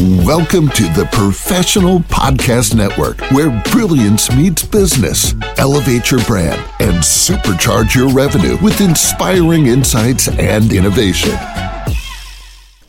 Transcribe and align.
Welcome 0.00 0.70
to 0.70 0.82
the 0.88 1.08
Professional 1.12 2.00
Podcast 2.00 2.74
Network, 2.74 3.20
where 3.30 3.62
brilliance 3.70 4.28
meets 4.34 4.64
business. 4.64 5.36
Elevate 5.56 6.10
your 6.10 6.20
brand 6.24 6.60
and 6.80 6.96
supercharge 6.96 7.94
your 7.94 8.08
revenue 8.08 8.56
with 8.60 8.80
inspiring 8.80 9.66
insights 9.66 10.26
and 10.26 10.72
innovation. 10.72 11.30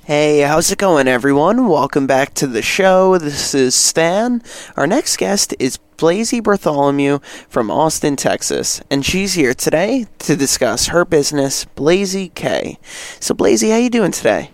Hey, 0.06 0.40
how's 0.40 0.72
it 0.72 0.80
going, 0.80 1.08
everyone? 1.08 1.68
Welcome 1.68 2.08
back 2.08 2.34
to 2.36 2.48
the 2.48 2.64
show. 2.64 3.20
This 3.20 3.54
is 3.54 3.76
Stan. 3.76 4.42
Our 4.76 4.88
next 4.88 5.18
guest 5.18 5.54
is 5.60 5.78
Blaizie 5.98 6.42
Burtholomew 6.42 7.24
from 7.48 7.70
Austin, 7.70 8.16
Texas, 8.16 8.82
and 8.90 9.06
she's 9.06 9.36
here 9.36 9.54
today 9.54 10.08
to 10.20 10.36
discuss 10.36 10.88
her 10.88 11.06
business, 11.06 11.66
Blaizie 11.76 12.34
K. 12.34 12.80
So, 13.20 13.36
Blaizie, 13.36 13.70
how 13.70 13.78
you 13.78 13.92
doing 13.92 14.12
today? 14.12 14.50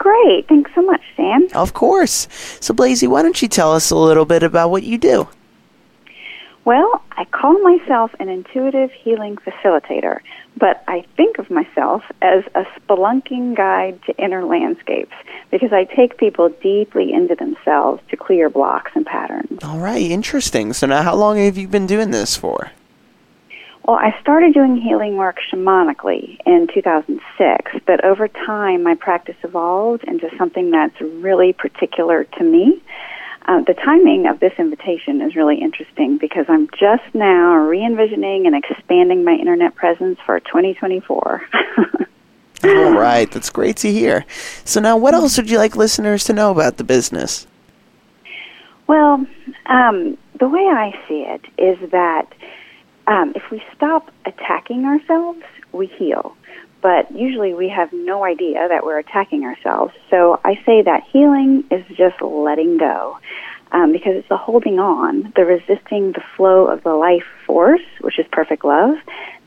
Great. 0.00 0.48
Thanks 0.48 0.70
so 0.74 0.80
much, 0.80 1.02
Stan. 1.12 1.46
Of 1.54 1.74
course. 1.74 2.26
So, 2.58 2.72
Blaizie, 2.72 3.06
why 3.06 3.20
don't 3.20 3.42
you 3.42 3.48
tell 3.48 3.74
us 3.74 3.90
a 3.90 3.96
little 3.96 4.24
bit 4.24 4.42
about 4.42 4.70
what 4.70 4.82
you 4.82 4.96
do? 4.96 5.28
Well, 6.64 7.02
I 7.12 7.26
call 7.26 7.60
myself 7.62 8.10
an 8.18 8.30
intuitive 8.30 8.90
healing 8.92 9.36
facilitator, 9.36 10.20
but 10.56 10.82
I 10.88 11.04
think 11.18 11.38
of 11.38 11.50
myself 11.50 12.02
as 12.22 12.44
a 12.54 12.64
spelunking 12.80 13.54
guide 13.54 14.00
to 14.06 14.16
inner 14.16 14.42
landscapes 14.42 15.12
because 15.50 15.70
I 15.70 15.84
take 15.84 16.16
people 16.16 16.48
deeply 16.48 17.12
into 17.12 17.34
themselves 17.34 18.02
to 18.08 18.16
clear 18.16 18.48
blocks 18.48 18.92
and 18.94 19.04
patterns. 19.04 19.62
All 19.62 19.80
right, 19.80 20.10
interesting. 20.10 20.72
So, 20.72 20.86
now 20.86 21.02
how 21.02 21.14
long 21.14 21.36
have 21.36 21.58
you 21.58 21.68
been 21.68 21.86
doing 21.86 22.10
this 22.10 22.36
for? 22.36 22.70
Well, 23.84 23.96
I 23.96 24.18
started 24.20 24.52
doing 24.54 24.76
healing 24.76 25.16
work 25.16 25.38
shamanically 25.52 26.38
in 26.44 26.68
2006, 26.72 27.72
but 27.86 28.04
over 28.04 28.28
time 28.28 28.82
my 28.82 28.94
practice 28.94 29.36
evolved 29.42 30.04
into 30.04 30.28
something 30.36 30.70
that's 30.70 31.00
really 31.00 31.52
particular 31.52 32.24
to 32.24 32.44
me. 32.44 32.82
Uh, 33.46 33.62
the 33.62 33.74
timing 33.74 34.26
of 34.26 34.38
this 34.38 34.52
invitation 34.58 35.22
is 35.22 35.34
really 35.34 35.56
interesting 35.60 36.18
because 36.18 36.44
I'm 36.48 36.68
just 36.78 37.14
now 37.14 37.54
re-envisioning 37.56 38.46
and 38.46 38.54
expanding 38.54 39.24
my 39.24 39.32
internet 39.32 39.74
presence 39.74 40.18
for 40.26 40.38
2024. 40.40 41.42
All 42.62 42.92
right, 42.92 43.30
that's 43.30 43.48
great 43.48 43.78
to 43.78 43.90
hear. 43.90 44.26
So 44.64 44.80
now, 44.80 44.98
what 44.98 45.14
else 45.14 45.38
would 45.38 45.50
you 45.50 45.56
like 45.56 45.74
listeners 45.74 46.24
to 46.24 46.34
know 46.34 46.50
about 46.50 46.76
the 46.76 46.84
business? 46.84 47.46
Well, 48.86 49.26
um, 49.66 50.18
the 50.38 50.48
way 50.48 50.60
I 50.60 50.92
see 51.08 51.22
it 51.22 51.40
is 51.56 51.90
that 51.90 52.26
um, 53.10 53.32
if 53.34 53.42
we 53.50 53.60
stop 53.76 54.10
attacking 54.24 54.84
ourselves, 54.84 55.42
we 55.72 55.88
heal. 55.88 56.36
But 56.80 57.10
usually 57.10 57.52
we 57.52 57.68
have 57.68 57.92
no 57.92 58.24
idea 58.24 58.68
that 58.68 58.86
we're 58.86 59.00
attacking 59.00 59.44
ourselves. 59.44 59.92
So 60.08 60.40
I 60.44 60.54
say 60.64 60.82
that 60.82 61.02
healing 61.12 61.64
is 61.70 61.84
just 61.96 62.22
letting 62.22 62.78
go. 62.78 63.18
Um, 63.72 63.92
because 63.92 64.14
it's 64.16 64.28
the 64.28 64.36
holding 64.36 64.80
on, 64.80 65.32
the 65.36 65.44
resisting 65.44 66.10
the 66.10 66.22
flow 66.36 66.66
of 66.66 66.82
the 66.82 66.94
life 66.94 67.26
force, 67.46 67.86
which 68.00 68.18
is 68.18 68.26
perfect 68.32 68.64
love, 68.64 68.96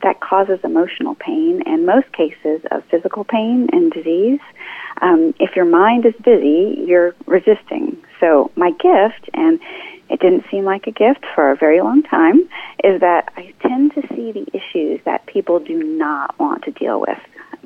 that 0.02 0.20
causes 0.20 0.60
emotional 0.64 1.14
pain 1.14 1.62
and 1.66 1.84
most 1.84 2.10
cases 2.12 2.62
of 2.70 2.84
physical 2.90 3.24
pain 3.24 3.68
and 3.70 3.92
disease. 3.92 4.40
Um, 5.00 5.34
if 5.40 5.56
your 5.56 5.64
mind 5.64 6.06
is 6.06 6.14
busy, 6.24 6.84
you're 6.86 7.14
resisting. 7.26 8.02
So 8.20 8.50
my 8.56 8.70
gift, 8.70 9.28
and 9.34 9.60
it 10.08 10.20
didn't 10.20 10.44
seem 10.50 10.64
like 10.64 10.86
a 10.86 10.92
gift 10.92 11.24
for 11.34 11.50
a 11.50 11.56
very 11.56 11.80
long 11.80 12.02
time, 12.02 12.40
is 12.82 13.00
that 13.00 13.32
I 13.36 13.52
tend 13.60 13.94
to 13.94 14.02
see 14.14 14.32
the 14.32 14.46
issues 14.52 15.00
that 15.04 15.26
people 15.26 15.58
do 15.58 15.82
not 15.82 16.38
want 16.38 16.64
to 16.64 16.70
deal 16.70 17.00
with. 17.00 17.18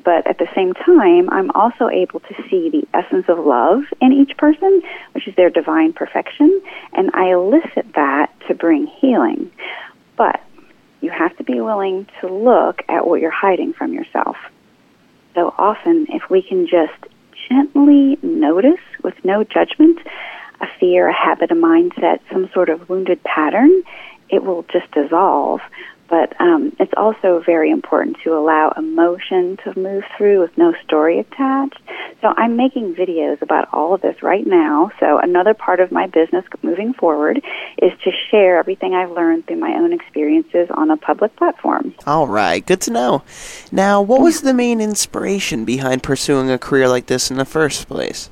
But 0.03 0.25
at 0.27 0.37
the 0.37 0.47
same 0.55 0.73
time, 0.73 1.29
I'm 1.29 1.51
also 1.51 1.89
able 1.89 2.21
to 2.21 2.35
see 2.49 2.69
the 2.69 2.87
essence 2.93 3.25
of 3.27 3.37
love 3.45 3.83
in 4.01 4.13
each 4.13 4.37
person, 4.37 4.81
which 5.11 5.27
is 5.27 5.35
their 5.35 5.49
divine 5.49 5.93
perfection, 5.93 6.61
and 6.93 7.11
I 7.13 7.31
elicit 7.31 7.93
that 7.95 8.31
to 8.47 8.53
bring 8.53 8.87
healing. 8.87 9.51
But 10.17 10.41
you 11.01 11.11
have 11.11 11.35
to 11.37 11.43
be 11.43 11.59
willing 11.59 12.07
to 12.21 12.27
look 12.27 12.81
at 12.87 13.07
what 13.07 13.21
you're 13.21 13.29
hiding 13.29 13.73
from 13.73 13.93
yourself. 13.93 14.37
So 15.35 15.53
often, 15.57 16.07
if 16.09 16.29
we 16.29 16.41
can 16.41 16.65
just 16.65 17.08
gently 17.49 18.17
notice 18.21 18.79
with 19.03 19.15
no 19.23 19.43
judgment 19.43 19.99
a 20.61 20.67
fear, 20.79 21.07
a 21.07 21.13
habit, 21.13 21.51
a 21.51 21.55
mindset, 21.55 22.19
some 22.31 22.49
sort 22.53 22.69
of 22.69 22.89
wounded 22.89 23.23
pattern, 23.23 23.71
it 24.29 24.43
will 24.43 24.63
just 24.71 24.91
dissolve. 24.91 25.61
But 26.09 26.39
um, 26.41 26.75
it's 26.79 26.93
also 26.97 27.41
very 27.45 27.69
important 27.69 28.17
to 28.23 28.33
allow 28.33 28.73
emotion 28.75 29.57
to 29.63 29.79
move 29.79 30.03
through 30.17 30.41
with 30.41 30.57
no 30.57 30.73
story 30.83 31.19
attached. 31.19 31.79
So 32.21 32.33
I'm 32.35 32.57
making 32.57 32.95
videos 32.95 33.41
about 33.41 33.69
all 33.71 33.93
of 33.93 34.01
this 34.01 34.21
right 34.21 34.45
now. 34.45 34.91
So 34.99 35.19
another 35.19 35.53
part 35.53 35.79
of 35.79 35.91
my 35.91 36.07
business 36.07 36.43
moving 36.63 36.93
forward 36.93 37.41
is 37.81 37.91
to 38.03 38.11
share 38.29 38.57
everything 38.57 38.93
I've 38.93 39.11
learned 39.11 39.47
through 39.47 39.59
my 39.59 39.73
own 39.73 39.93
experiences 39.93 40.67
on 40.73 40.91
a 40.91 40.97
public 40.97 41.35
platform. 41.35 41.93
All 42.05 42.27
right, 42.27 42.65
good 42.65 42.81
to 42.81 42.91
know. 42.91 43.23
Now, 43.71 44.01
what 44.01 44.21
was 44.21 44.41
the 44.41 44.53
main 44.53 44.81
inspiration 44.81 45.63
behind 45.63 46.03
pursuing 46.03 46.49
a 46.49 46.57
career 46.57 46.87
like 46.87 47.05
this 47.05 47.31
in 47.31 47.37
the 47.37 47.45
first 47.45 47.87
place? 47.87 48.29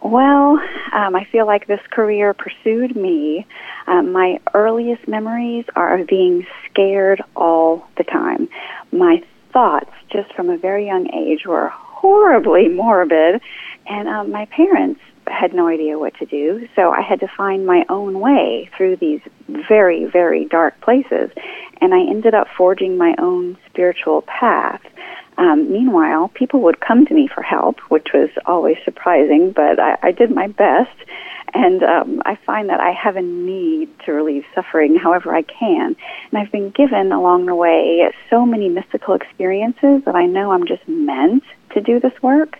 Well, 0.00 0.60
um, 0.92 1.16
I 1.16 1.26
feel 1.30 1.46
like 1.46 1.66
this 1.66 1.80
career 1.90 2.32
pursued 2.32 2.94
me. 2.94 3.46
Um, 3.86 4.12
my 4.12 4.38
earliest 4.54 5.08
memories 5.08 5.64
are 5.74 5.98
of 5.98 6.06
being 6.06 6.46
scared 6.70 7.22
all 7.34 7.86
the 7.96 8.04
time. 8.04 8.48
My 8.92 9.22
thoughts, 9.52 9.90
just 10.10 10.32
from 10.34 10.50
a 10.50 10.56
very 10.56 10.86
young 10.86 11.12
age, 11.12 11.46
were 11.46 11.68
horribly 11.68 12.68
morbid, 12.82 13.40
and 13.86 14.08
um, 14.08 14.30
my 14.30 14.44
parents 14.46 15.00
had 15.26 15.52
no 15.52 15.66
idea 15.66 15.98
what 15.98 16.14
to 16.18 16.26
do, 16.26 16.68
so 16.74 16.90
I 16.90 17.02
had 17.02 17.20
to 17.20 17.28
find 17.36 17.66
my 17.66 17.84
own 17.88 18.20
way 18.20 18.70
through 18.76 18.96
these 18.96 19.20
very, 19.68 20.04
very 20.04 20.44
dark 20.44 20.80
places, 20.80 21.30
and 21.80 21.92
I 21.92 22.00
ended 22.00 22.34
up 22.34 22.46
forging 22.56 22.96
my 22.96 23.14
own 23.18 23.58
spiritual 23.68 24.22
path. 24.22 24.80
Um, 25.38 25.70
meanwhile, 25.70 26.28
people 26.34 26.60
would 26.62 26.80
come 26.80 27.06
to 27.06 27.14
me 27.14 27.28
for 27.32 27.42
help, 27.42 27.78
which 27.88 28.08
was 28.12 28.28
always 28.44 28.76
surprising, 28.84 29.52
but 29.54 29.78
I, 29.78 29.96
I 30.02 30.12
did 30.12 30.34
my 30.34 30.48
best. 30.48 30.90
And 31.54 31.82
um, 31.82 32.22
I 32.26 32.36
find 32.44 32.68
that 32.68 32.80
I 32.80 32.90
have 32.90 33.16
a 33.16 33.22
need 33.22 33.88
to 34.04 34.12
relieve 34.12 34.44
suffering 34.54 34.96
however 34.96 35.34
I 35.34 35.42
can. 35.42 35.96
And 36.30 36.38
I've 36.38 36.52
been 36.52 36.70
given 36.70 37.12
along 37.12 37.46
the 37.46 37.54
way 37.54 38.02
so 38.28 38.44
many 38.44 38.68
mystical 38.68 39.14
experiences 39.14 40.02
that 40.04 40.14
I 40.14 40.26
know 40.26 40.52
I'm 40.52 40.66
just 40.66 40.86
meant 40.86 41.44
to 41.72 41.80
do 41.80 42.00
this 42.00 42.12
work. 42.20 42.58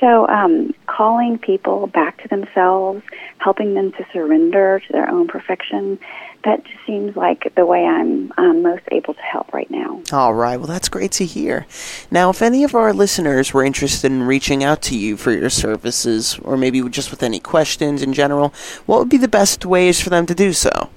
So, 0.00 0.26
um, 0.28 0.74
calling 0.96 1.38
people 1.38 1.86
back 1.88 2.22
to 2.22 2.28
themselves, 2.28 3.02
helping 3.38 3.74
them 3.74 3.92
to 3.92 4.06
surrender 4.12 4.80
to 4.86 4.92
their 4.92 5.10
own 5.10 5.28
perfection, 5.28 5.98
that 6.44 6.64
just 6.64 6.78
seems 6.86 7.16
like 7.16 7.52
the 7.56 7.66
way 7.66 7.84
I'm 7.84 8.32
most 8.62 8.84
able 8.92 9.14
to 9.14 9.20
help 9.20 9.52
right 9.52 9.70
now. 9.70 10.00
All 10.12 10.32
right. 10.32 10.56
Well, 10.56 10.68
that's 10.68 10.88
great 10.88 11.12
to 11.12 11.26
hear. 11.26 11.66
Now, 12.10 12.30
if 12.30 12.40
any 12.40 12.64
of 12.64 12.74
our 12.74 12.92
listeners 12.92 13.52
were 13.52 13.64
interested 13.64 14.10
in 14.10 14.22
reaching 14.22 14.64
out 14.64 14.80
to 14.82 14.96
you 14.96 15.16
for 15.16 15.32
your 15.32 15.50
services, 15.50 16.38
or 16.42 16.56
maybe 16.56 16.80
just 16.88 17.10
with 17.10 17.22
any 17.22 17.40
questions 17.40 18.02
in 18.02 18.12
general, 18.12 18.54
what 18.86 19.00
would 19.00 19.08
be 19.08 19.16
the 19.16 19.28
best 19.28 19.66
ways 19.66 20.00
for 20.00 20.10
them 20.10 20.24
to 20.26 20.34
do 20.34 20.52
so? 20.52 20.88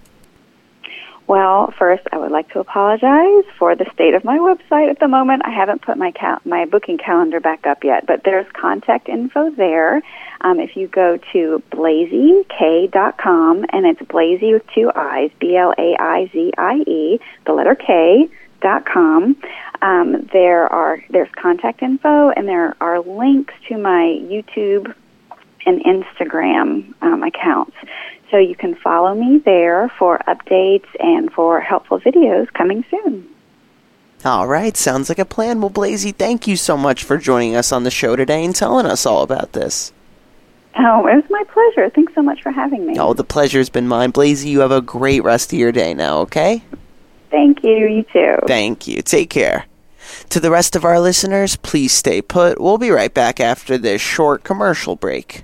Well, 1.30 1.72
first, 1.78 2.02
I 2.12 2.18
would 2.18 2.32
like 2.32 2.50
to 2.54 2.60
apologize 2.60 3.44
for 3.60 3.76
the 3.76 3.86
state 3.94 4.16
of 4.16 4.24
my 4.24 4.40
website 4.40 4.90
at 4.90 5.00
the 5.00 5.08
moment. 5.08 5.44
I 5.46 5.52
haven't 5.52 5.84
put 5.84 5.96
my 5.96 6.10
cal- 6.10 6.42
my 6.44 6.66
booking 6.66 6.98
calendar 6.98 7.40
back 7.40 7.68
up 7.68 7.84
yet, 7.84 8.08
but 8.08 8.24
there's 8.26 8.48
contact 8.60 9.08
info 9.08 9.52
there. 9.52 10.02
Um, 10.42 10.60
if 10.60 10.76
you 10.76 10.88
go 10.88 11.20
to 11.32 11.62
blaiziek.com, 11.72 13.66
and 13.72 13.86
it's 13.86 14.02
Blaizie 14.02 14.54
with 14.54 14.64
two 14.74 14.92
I's, 14.96 15.30
B 15.40 15.56
L 15.56 15.72
A 15.78 15.96
I 16.00 16.32
Z 16.34 16.52
I 16.58 16.78
E, 16.88 17.20
the 17.46 17.54
letter 17.54 17.76
K 17.76 18.28
dot 18.62 18.88
com. 18.92 19.36
Um, 19.84 20.28
there 20.34 20.68
are 20.68 21.04
there's 21.12 21.30
contact 21.40 21.84
info, 21.84 22.32
and 22.32 22.48
there 22.48 22.76
are 22.82 23.02
links 23.02 23.54
to 23.68 23.78
my 23.78 24.18
YouTube 24.24 24.96
and 25.70 25.84
Instagram 25.84 26.94
um, 27.02 27.24
accounts. 27.24 27.76
So 28.32 28.38
you 28.38 28.56
can 28.56 28.76
follow 28.76 29.16
me 29.16 29.42
there 29.44 29.90
for 29.98 30.20
updates 30.28 30.88
and 31.00 31.32
for 31.32 31.60
helpful 31.62 32.00
videos 32.00 32.52
coming 32.54 32.84
soon. 32.92 33.28
All 34.26 34.48
right, 34.48 34.76
sounds 34.76 35.08
like 35.10 35.20
a 35.20 35.26
plan. 35.26 35.62
Well, 35.62 35.70
Blaizie, 35.70 36.14
thank 36.14 36.46
you 36.46 36.58
so 36.58 36.76
much 36.76 37.04
for 37.04 37.18
joining 37.18 37.56
us 37.56 37.72
on 37.72 37.84
the 37.84 37.92
show 37.92 38.16
today 38.16 38.44
and 38.44 38.56
telling 38.56 38.86
us 38.86 39.06
all 39.06 39.24
about 39.24 39.54
this. 39.54 39.94
Oh, 40.78 41.08
it 41.08 41.16
was 41.16 41.24
my 41.30 41.44
pleasure. 41.46 41.90
Thanks 41.90 42.14
so 42.14 42.22
much 42.22 42.44
for 42.44 42.52
having 42.52 42.86
me. 42.86 43.00
Oh, 43.00 43.14
the 43.14 43.24
pleasure's 43.24 43.70
been 43.70 43.88
mine. 43.88 44.12
Blaizie, 44.12 44.50
you 44.50 44.60
have 44.60 44.72
a 44.72 44.82
great 44.82 45.24
rest 45.24 45.52
of 45.54 45.60
your 45.60 45.72
day 45.72 45.94
now, 45.94 46.20
okay? 46.20 46.62
Thank 47.32 47.64
you. 47.64 47.88
You 47.88 48.04
too. 48.12 48.38
Thank 48.46 48.88
you. 48.88 49.02
Take 49.02 49.30
care. 49.30 49.66
To 50.30 50.40
the 50.40 50.52
rest 50.52 50.76
of 50.76 50.86
our 50.86 51.00
listeners, 51.00 51.56
please 51.56 51.92
stay 51.92 52.22
put. 52.22 52.60
We'll 52.60 52.78
be 52.78 52.92
right 52.92 53.14
back 53.14 53.40
after 53.40 53.78
this 53.78 54.02
short 54.02 54.44
commercial 54.44 54.96
break. 54.96 55.44